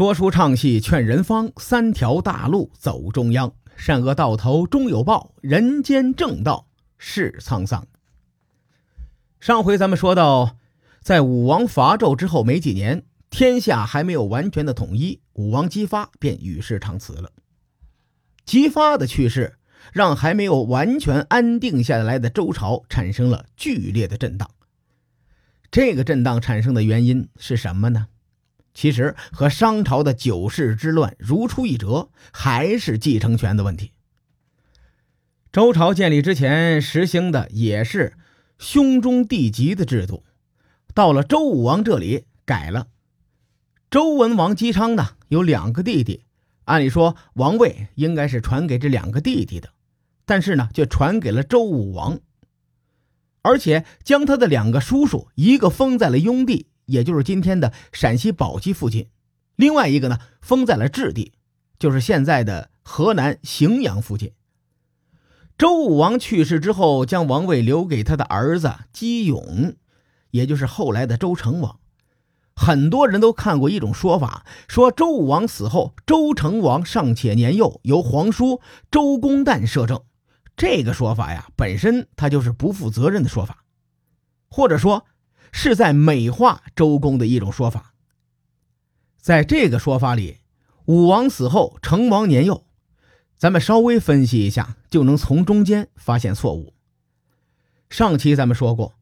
[0.00, 3.52] 说书唱戏劝人方，三条大路走中央。
[3.76, 6.66] 善恶到头终有报，人间正道
[6.96, 7.86] 是沧桑。
[9.40, 10.56] 上回咱们说到，
[11.02, 17.30] 在武王伐纣之后没几年，天下还没有完全的统一，武王姬发便与世长辞了。
[18.46, 19.58] 姬发的去世，
[19.92, 24.48] 让还没有完全安定下来的周朝产生了剧烈的震荡。
[25.70, 28.06] 这个震荡产生的原因是什么呢？
[28.72, 33.92] 其实和商朝的九世之乱如出一辙，还是继承权的问题。
[35.52, 38.14] 周朝建立之前实行的也是
[38.58, 40.22] 兄终弟及的制度，
[40.94, 42.86] 到了周武王这里改了。
[43.90, 46.22] 周文王姬昌呢有两个弟弟，
[46.66, 49.70] 按理说王位应该是传给这两个弟弟的，
[50.24, 52.20] 但是呢却传给了周武王，
[53.42, 56.68] 而且将他的两个叔叔一个封在了雍地。
[56.90, 59.08] 也就是今天的陕西宝鸡附近，
[59.54, 61.32] 另外一个呢封在了质地，
[61.78, 64.32] 就是现在的河南荥阳附近。
[65.56, 69.76] 周武王去世之后，将王位留给他的儿子姬勇，
[70.32, 71.78] 也就是后来的周成王。
[72.56, 80.02] 很多人都看过一种说法，说周武王死后，周成王尚且年幼，由皇叔周公旦摄政。
[80.56, 83.64] 这个说法呀，本身它就是不负责任的说法，
[84.48, 85.04] 或者说。
[85.52, 87.94] 是在美化周公的一种说法。
[89.20, 90.38] 在这个说法里，
[90.86, 92.64] 武王死后，成王年幼，
[93.36, 96.74] 咱们稍微分析一下，就能从中间发现错误。
[97.88, 98.94] 上期咱们说过，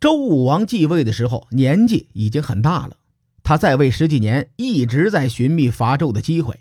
[0.00, 2.96] 周武王继位的时候年纪已经很大了，
[3.42, 6.60] 他在位十几年，一直在寻觅伐纣的机会。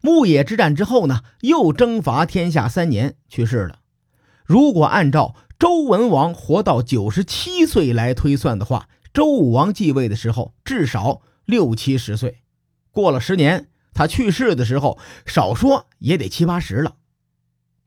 [0.00, 3.80] 牧野之战之后呢，又征伐天下三年，去世了。
[4.44, 12.42] 如果按照周文王活到九十七岁来推算的话，周武王继位的时候至少六七十岁，
[12.90, 16.96] 过了十年，他去世的时候少说也得七八十了。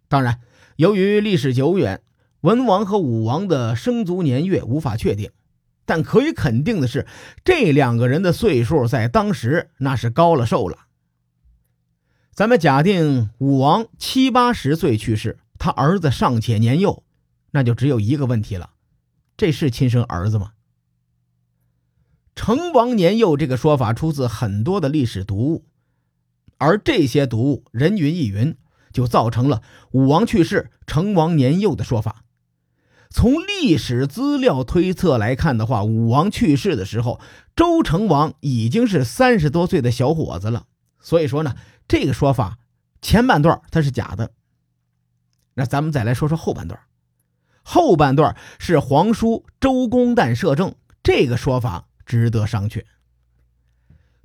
[0.07, 0.39] 当然，
[0.77, 2.01] 由于历史久远，
[2.41, 5.31] 文王和武王的生卒年月无法确定，
[5.85, 7.05] 但可以肯定的是，
[7.43, 10.87] 这两个人的岁数在当时那是高了寿了。
[12.33, 17.03] 咱们假定武王七八十岁去世，他儿子尚且年幼。
[17.51, 18.71] 那就只有一个问题了，
[19.35, 20.53] 这是亲生儿子吗？
[22.35, 25.65] 成王年幼这个说法出自很多的历史读物，
[26.57, 28.55] 而这些读物人云亦云，
[28.91, 32.23] 就造成了武王去世成王年幼的说法。
[33.09, 37.19] 从历史资料推测来看的话，武王去世的时候，
[37.55, 40.67] 周成王已经是三十多岁的小伙子了。
[40.99, 41.55] 所以说呢，
[41.87, 42.59] 这个说法
[43.01, 44.31] 前半段它是假的。
[45.55, 46.79] 那咱们再来说说后半段。
[47.69, 52.85] 后半段是皇叔周公旦摄政，这个说法值得商榷。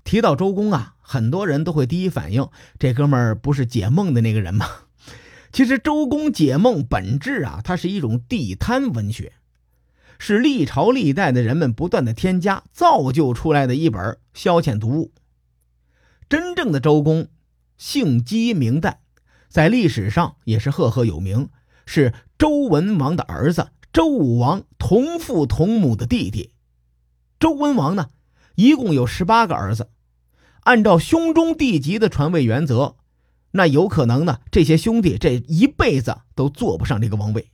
[0.04, 2.48] 提到周公啊，很多人都会第一反应，
[2.78, 4.68] 这哥们儿不是解梦的那个人吗？
[5.50, 9.32] 其实周公解梦本质啊，它是一种地摊文学，
[10.20, 15.12] 是历朝历代的人们不断的添加造就出来的一本消遣读物。
[16.28, 17.26] 真正的周公
[17.76, 18.98] 姓姬名旦，
[19.48, 21.48] 在历史上也是赫赫有名。
[21.84, 26.50] 是周文王的儿子，周武王同父同母的弟弟。
[27.38, 28.10] 周文王呢，
[28.56, 29.90] 一共有十八个儿子。
[30.62, 32.96] 按照兄终弟及的传位原则，
[33.52, 37.52] 那有可能呢，这些兄弟这一辈子都坐不上这个王位。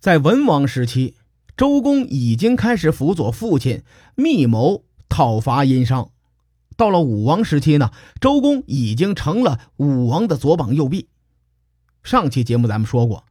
[0.00, 1.14] 在文王时期，
[1.56, 3.82] 周公已经开始辅佐父亲
[4.14, 6.10] 密谋讨伐殷商。
[6.76, 7.90] 到了武王时期呢，
[8.20, 11.08] 周公已经成了武王的左膀右臂。
[12.02, 13.24] 上期节目咱们说过，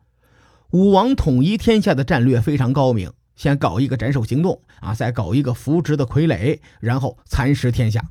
[0.71, 8.09] 武王统一天下的战略非常高明，先搞一个斩首行动啊，再搞一个扶植的傀儡，然后蚕食天下。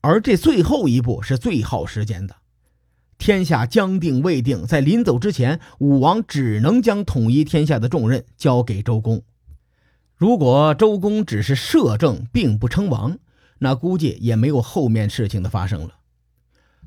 [0.00, 2.36] 而这最后一步是最耗时间的。
[3.18, 9.22] 天下将定未定，在临走之前，武王只能将统一天下的重任交给周公。
[10.16, 13.18] 如果周公只是摄政，并不称王，
[13.58, 15.96] 那估计也没有后面事情的发生了。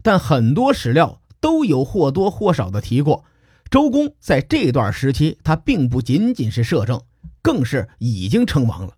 [0.01, 1.19] 但很多史料。
[1.43, 3.25] 都有或多或少的提过，
[3.73, 7.01] 周公在这段时期，他并不仅仅是摄政，
[7.41, 8.93] 更是已经称王了。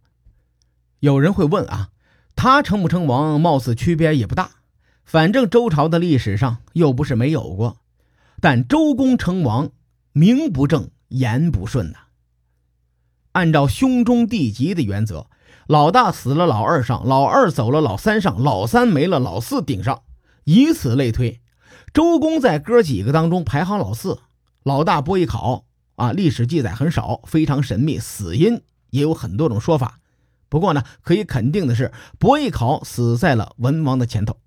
[1.00, 1.92] 有人会问啊，
[2.36, 4.50] 他称不称王，貌似区别也不大，
[5.06, 7.77] 反正周朝的历史上又不是没有过。
[8.42, 9.69] 但周公称王，
[10.12, 12.00] 名不正言不顺呐。
[13.31, 15.28] 按照兄终弟及的原则，
[15.68, 20.01] 老大死了，老二上；老二走了，老三上；老三没了，老四顶上，
[20.44, 21.39] 以此类推。
[21.94, 24.19] 周公在哥几个当中排行老四，
[24.66, 30.00] 老大波一考啊，历史记载很少，非常神秘，死因也有很多种说法，
[30.50, 34.38] 不过呢，可以肯定的是，伯邑考死在了文王的前头。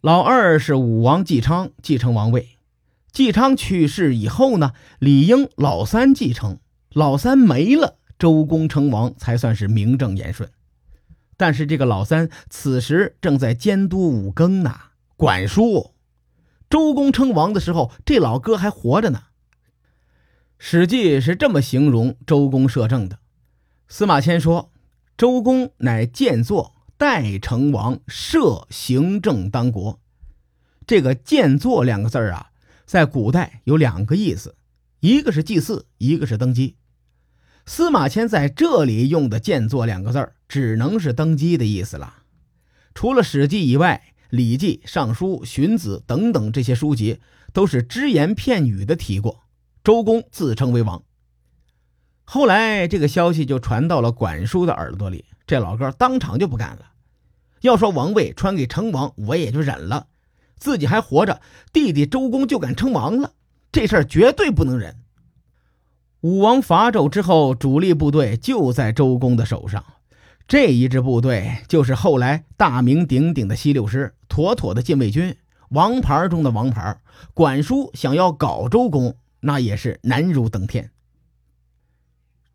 [0.00, 2.58] 老二是武王姬昌继承王位，
[3.10, 6.60] 姬昌去世以后呢，理应老三继承。
[6.90, 10.48] 老三没了，周公称王才算是名正言顺。
[11.36, 14.76] 但是这个老三此时正在监督五更呢，
[15.16, 15.95] 管叔。
[16.70, 19.24] 周公称王的时候，这老哥还活着呢。
[20.58, 23.18] 《史记》是这么形容周公摄政的：
[23.88, 24.72] 司马迁说，
[25.16, 26.74] 周公乃建作。
[26.98, 30.00] 代成王摄行政当国，
[30.86, 32.52] 这个“建作”两个字儿啊，
[32.86, 34.56] 在古代有两个意思，
[35.00, 36.76] 一个是祭祀，一个是登基。
[37.66, 42.22] 司马迁在这里用的“建作”两个字儿只能是登基的意思了。
[42.94, 47.20] 除了《史记》以外，《礼记》《尚书》《荀子》等等这些书籍
[47.52, 49.44] 都是只言片语的提过，
[49.84, 51.02] 周公自称为王。
[52.24, 55.24] 后来这个消息就传到了管叔的耳朵里。
[55.46, 56.86] 这老哥当场就不干了，
[57.60, 60.08] 要说王位传给成王，我也就忍了。
[60.58, 61.40] 自己还活着，
[61.72, 63.34] 弟弟周公就敢称王了，
[63.70, 64.96] 这事儿绝对不能忍。
[66.22, 69.84] 武王伐纣之后，主力部队就在周公的手上，
[70.48, 75.36] 这一支部队就是后来大名鼎鼎的西六师，妥妥的禁卫军，
[75.70, 77.00] 王牌中的王牌。
[77.34, 80.90] 管叔想要搞周公，那也是难如登天。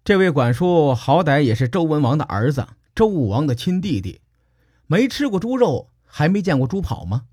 [0.03, 2.67] 这位管叔好歹也是周文王的儿子。
[2.93, 4.19] 周武王的亲弟弟，
[4.85, 7.23] 没吃过猪肉，还没见过猪跑吗？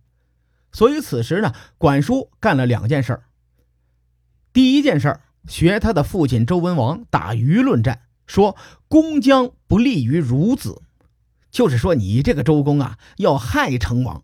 [0.71, 3.23] 所以此时呢，管叔干了两件事
[4.53, 5.19] 第一件事
[5.49, 8.57] 学他的父亲周文王打舆论战，说
[8.87, 10.83] 公将不利于孺子，
[11.51, 14.23] 就是说你这个周公啊，要害成王。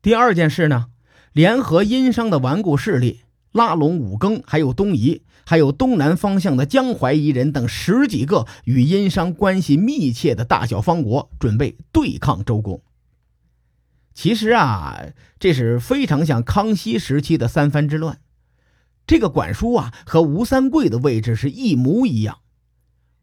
[0.00, 0.86] 第二件事呢，
[1.32, 3.20] 联合殷商的顽固势力，
[3.52, 5.22] 拉拢武庚，还有东夷。
[5.44, 12.82] 还有东南方向的江淮夷人等十几个与殷商关系密切的大小方国，准备对抗周公。
[14.12, 15.06] 其实啊，
[15.38, 18.20] 这是非常像康熙时期的三藩之乱。
[19.06, 22.40] 这个管叔啊，和吴三桂的位置是一模一样。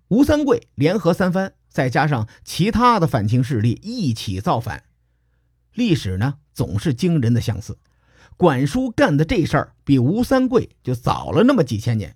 [0.08, 4.86] 吴三桂联合三藩，再加上其他的反清势力一起造反，
[5.76, 7.78] 历史呢总是惊人的相似。
[8.38, 12.16] 管叔干的这事儿比吴三桂就早了那么几千年。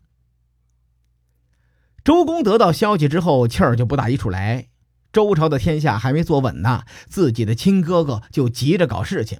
[2.03, 4.69] 周公得到消息之后，气儿就不打一处来。
[5.11, 9.39] 周朝的天下还没坐稳呢，自己的亲哥哥就急着搞事情，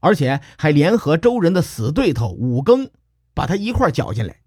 [0.00, 2.90] 而且还联合周人的死对头武庚，
[3.34, 4.40] 把他一块搅进来。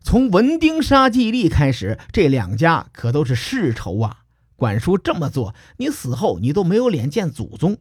[0.00, 4.24] 从文丁杀季历开始，这两家可都是世仇啊！
[4.56, 7.78] 管叔这么做，你死后你都没有脸见祖宗。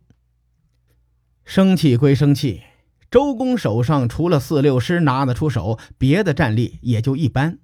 [1.49, 2.63] 生气归生气，
[3.09, 7.59] 周公手上除了四六师拿得出手，别的战力也就一般。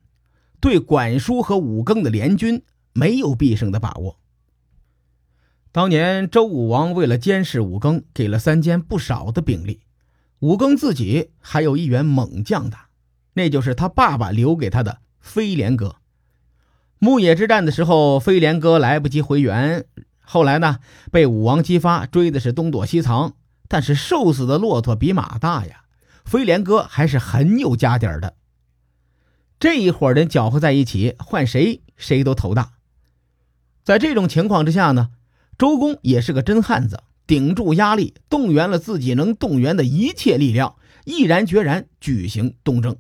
[0.62, 2.64] 对管叔和武庚的联军
[2.94, 4.18] 没有必胜的把握。
[5.74, 9.82] 当年周武王为了监视武庚，给了三监不少的兵力。
[10.40, 12.78] 武庚自己还有一员猛将的，
[13.34, 15.98] 那就是他爸爸留给他的飞廉哥。
[17.00, 19.86] 牧野之战的时候，飞廉哥来不及回援，
[20.22, 20.80] 后来呢
[21.12, 23.36] 被武王姬发，追的是东躲西藏。
[23.74, 25.86] 但是瘦死的骆驼比马大呀，
[26.24, 28.36] 飞廉哥还是很有家底儿的。
[29.60, 32.74] 这一伙人搅和在一起，换谁谁都头大。
[33.84, 35.10] 在这种情况之下呢，
[35.58, 40.76] 周公也是个真汉子，顶住压力，动员了自己能动员的一切力量，
[41.06, 42.96] 毅然决然举行东征。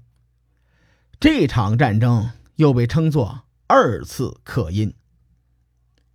[1.19, 4.91] 这场战争又被称作二次克殷。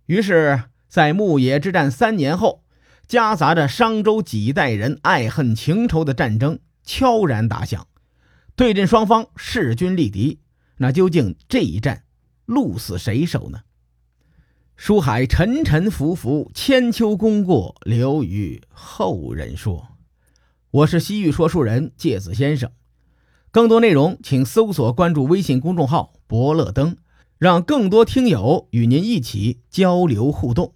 [0.07, 2.65] 于是，在牧野之战三年后。
[3.09, 7.87] 夹杂着商周几代人爱恨情仇的战争悄然打响，
[8.55, 10.41] 对阵双方势均力敌。
[10.77, 12.03] 那究竟这一战
[12.45, 13.61] 鹿死谁手呢？
[14.75, 19.87] 书海沉沉浮浮，千秋功过留于后人说。
[20.69, 22.71] 我是西域说书人介子先生，
[23.49, 26.95] 更多内容请搜索关注微信公众号“伯乐灯”，
[27.39, 30.75] 让更多听友与您一起交流互动。